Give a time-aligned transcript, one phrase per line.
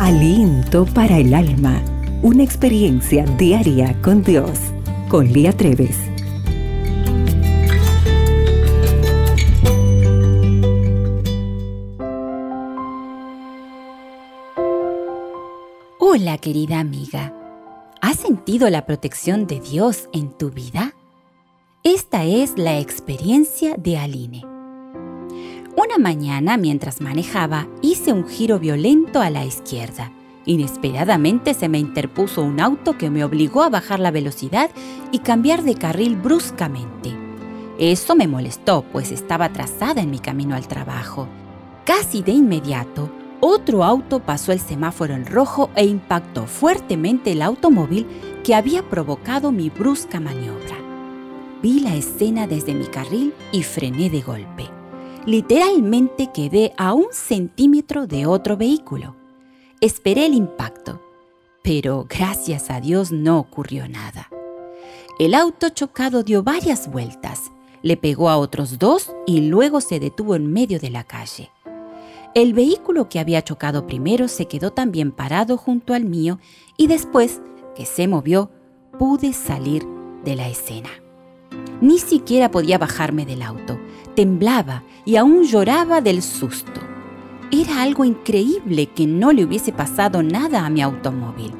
[0.00, 1.80] Aliento para el alma.
[2.20, 4.58] Una experiencia diaria con Dios.
[5.08, 5.96] Con Lía Treves.
[16.00, 17.32] Hola querida amiga.
[18.00, 20.92] ¿Has sentido la protección de Dios en tu vida?
[21.84, 24.53] Esta es la experiencia de Aline.
[25.76, 30.12] Una mañana, mientras manejaba, hice un giro violento a la izquierda.
[30.46, 34.70] Inesperadamente se me interpuso un auto que me obligó a bajar la velocidad
[35.10, 37.12] y cambiar de carril bruscamente.
[37.78, 41.26] Eso me molestó, pues estaba atrasada en mi camino al trabajo.
[41.84, 43.10] Casi de inmediato,
[43.40, 48.06] otro auto pasó el semáforo en rojo e impactó fuertemente el automóvil
[48.44, 50.76] que había provocado mi brusca maniobra.
[51.62, 54.73] Vi la escena desde mi carril y frené de golpe.
[55.26, 59.16] Literalmente quedé a un centímetro de otro vehículo.
[59.80, 61.00] Esperé el impacto,
[61.62, 64.28] pero gracias a Dios no ocurrió nada.
[65.18, 70.34] El auto chocado dio varias vueltas, le pegó a otros dos y luego se detuvo
[70.34, 71.50] en medio de la calle.
[72.34, 76.38] El vehículo que había chocado primero se quedó también parado junto al mío
[76.76, 77.40] y después
[77.74, 78.50] que se movió
[78.98, 79.86] pude salir
[80.22, 80.90] de la escena.
[81.84, 83.78] Ni siquiera podía bajarme del auto
[84.14, 86.80] temblaba y aún lloraba del susto.
[87.50, 91.52] Era algo increíble que no le hubiese pasado nada a mi automóvil.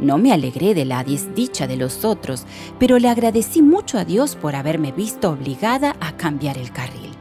[0.00, 2.44] No me alegré de la desdicha de los otros,
[2.78, 7.12] pero le agradecí mucho a Dios por haberme visto obligada a cambiar el carril.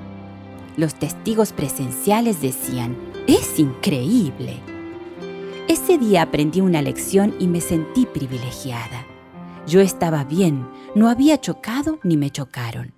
[0.76, 4.58] Los testigos presenciales decían, es increíble.
[5.70, 9.06] Ese día aprendí una lección y me sentí privilegiada.
[9.68, 12.94] Yo estaba bien, no había chocado ni me chocaron.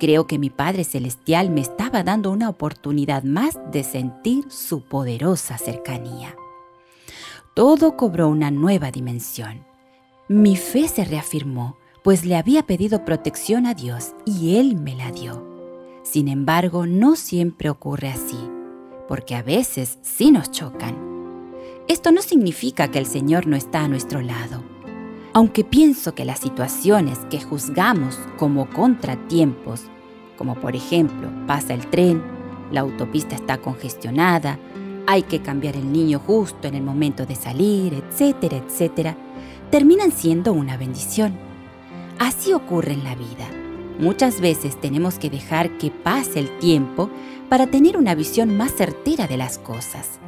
[0.00, 5.58] Creo que mi Padre Celestial me estaba dando una oportunidad más de sentir su poderosa
[5.58, 6.34] cercanía.
[7.54, 9.64] Todo cobró una nueva dimensión.
[10.26, 15.12] Mi fe se reafirmó, pues le había pedido protección a Dios y Él me la
[15.12, 15.46] dio.
[16.02, 18.38] Sin embargo, no siempre ocurre así,
[19.06, 20.96] porque a veces sí nos chocan.
[21.86, 24.61] Esto no significa que el Señor no está a nuestro lado.
[25.34, 29.86] Aunque pienso que las situaciones que juzgamos como contratiempos
[30.42, 32.20] como por ejemplo pasa el tren,
[32.72, 34.58] la autopista está congestionada,
[35.06, 39.16] hay que cambiar el niño justo en el momento de salir, etcétera, etcétera,
[39.70, 41.38] terminan siendo una bendición.
[42.18, 43.48] Así ocurre en la vida.
[44.00, 47.08] Muchas veces tenemos que dejar que pase el tiempo
[47.48, 50.18] para tener una visión más certera de las cosas.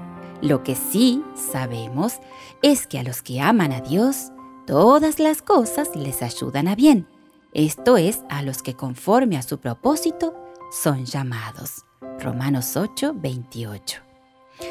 [0.42, 2.20] Lo que sí sabemos
[2.62, 4.30] es que a los que aman a Dios,
[4.66, 7.06] todas las cosas les ayudan a bien
[7.54, 10.34] esto es, a los que conforme a su propósito
[10.72, 11.84] son llamados.
[12.18, 14.00] Romanos 8, 28.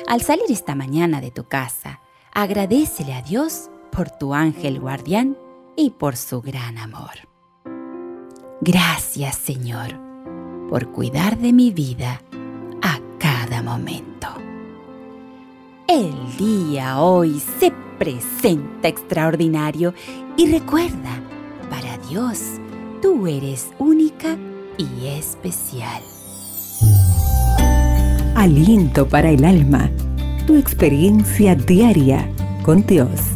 [0.06, 2.02] Al salir esta mañana de tu casa,
[2.34, 5.38] agradecele a Dios por tu ángel guardián
[5.78, 7.30] y por su gran amor.
[8.60, 9.98] Gracias Señor
[10.70, 12.22] por cuidar de mi vida
[12.82, 14.28] a cada momento.
[15.88, 17.72] El día hoy se
[18.04, 19.94] presenta extraordinario
[20.36, 21.22] y recuerda,
[21.70, 22.60] para Dios,
[23.02, 24.38] Tú eres única
[24.78, 26.02] y especial.
[28.36, 29.90] Aliento para el alma.
[30.48, 32.30] Tu experiencia diaria
[32.64, 33.33] con Dios.